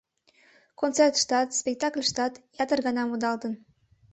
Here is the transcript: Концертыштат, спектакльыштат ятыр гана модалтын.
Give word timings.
Концертыштат, 0.79 1.47
спектакльыштат 1.59 2.33
ятыр 2.63 2.79
гана 2.87 3.01
модалтын. 3.05 3.53